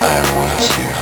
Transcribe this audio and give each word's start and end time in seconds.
I 0.00 0.20
was 0.36 0.78
you. 0.78 0.93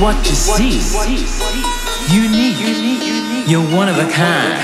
What 0.00 0.16
you 0.24 0.34
see. 0.34 0.80
Unique, 2.08 2.56
you're 3.46 3.68
one 3.76 3.86
of 3.86 3.98
a 4.00 4.08
kind. 4.08 4.56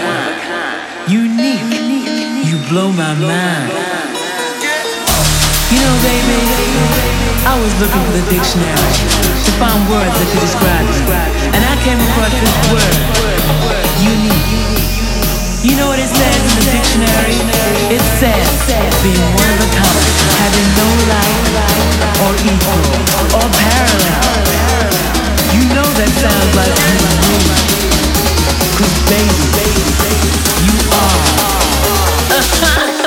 Unique, 1.06 1.60
you 2.48 2.56
blow 2.72 2.88
my 2.88 3.12
mind. 3.20 3.68
You 5.68 5.78
know, 5.84 5.96
baby, 6.00 6.40
I 7.44 7.52
was 7.60 7.72
looking 7.76 8.00
for 8.00 8.14
the 8.16 8.24
dictionary 8.32 8.96
to 9.44 9.52
find 9.60 9.76
words 9.92 10.16
that 10.16 10.26
could 10.32 10.40
describe 10.40 10.88
you, 10.88 11.04
and 11.52 11.60
I 11.60 11.76
came 11.84 12.00
across 12.00 12.32
this 12.32 12.56
word, 12.72 12.96
unique. 14.00 14.56
You 15.60 15.76
know 15.76 15.88
what 15.88 15.98
it 16.00 16.08
says 16.08 16.55
dictionary? 16.72 17.38
It 17.92 18.00
says 18.18 18.48
being 19.02 19.30
one 19.34 19.50
of 19.54 19.60
a 19.62 19.68
kind, 19.74 20.06
having 20.40 20.68
no 20.74 20.88
like 21.12 21.46
or 22.24 22.32
equal 22.42 22.82
or 23.38 23.46
parallel. 23.46 24.90
You 25.54 25.62
know 25.74 25.86
that 25.98 26.10
sounds 26.18 26.52
like 26.58 26.74
Cause 28.76 28.96
baby, 29.08 29.46
you 30.66 30.76
are. 30.92 33.02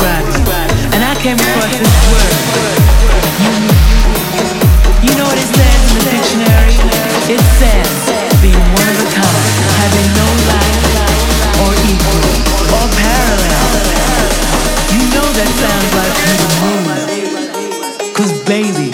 describe. 0.00 0.70
And 0.94 1.00
I 1.02 1.14
came 1.22 1.38
across 1.38 1.72
this 1.76 1.94
word, 2.10 2.34
unique. 3.42 3.90
You 5.04 5.12
know 5.18 5.26
what 5.28 5.38
it 5.38 5.48
says 5.48 5.80
in 5.90 5.94
the 5.98 6.04
dictionary? 6.10 6.74
It 7.30 7.42
says, 7.60 7.88
being 8.42 8.66
one 8.74 8.88
of 8.88 8.98
a 9.00 9.08
kind, 9.12 9.44
having 9.80 10.08
no 10.18 10.26
like 10.50 10.78
or 11.62 11.72
equal 11.86 12.24
or 12.74 12.86
parallel. 12.96 13.68
You 14.92 15.02
know 15.14 15.28
that 15.38 15.50
sounds 15.60 15.90
like 15.98 16.14
you 16.20 16.34
the 16.42 16.50
moon. 16.60 16.84
Baby, 18.44 18.92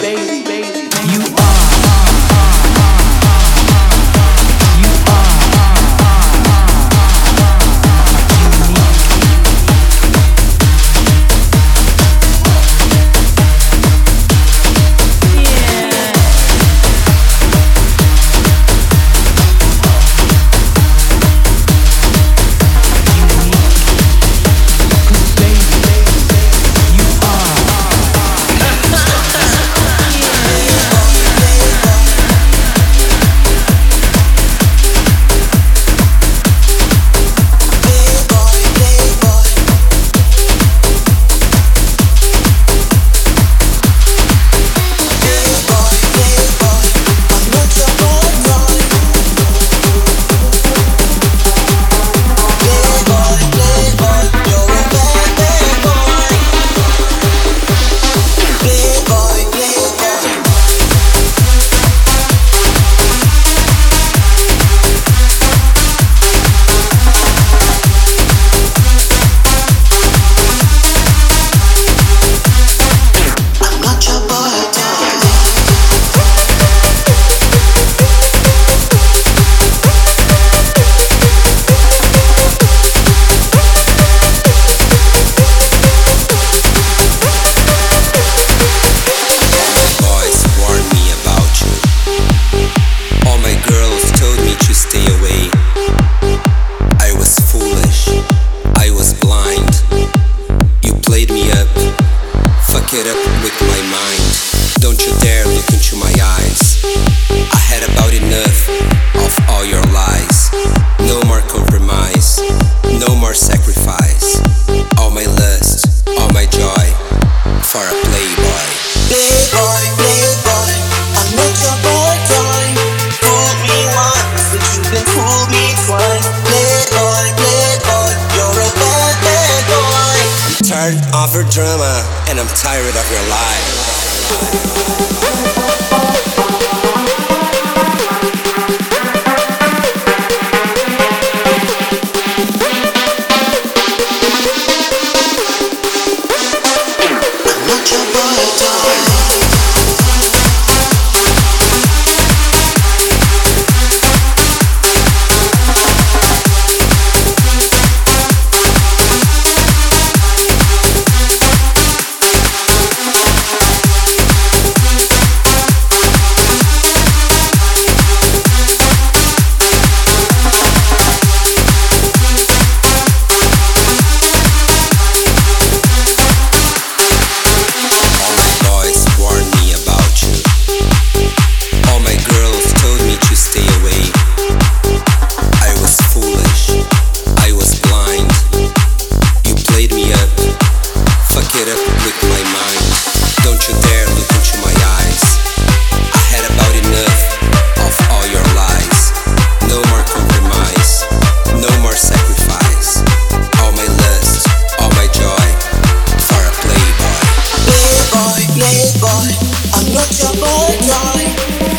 playboy. 208.61 209.29
I'm 209.73 209.87
not 209.93 210.09
your 210.21 210.33
boy 210.37 210.71
toy. 210.85 211.25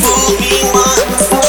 Fool 0.02 0.34
me 0.40 0.58
once. 0.74 1.41